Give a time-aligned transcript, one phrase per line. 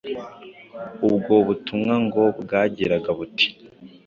[1.07, 3.47] Ubwo butumwa ngo bwagiraga buti: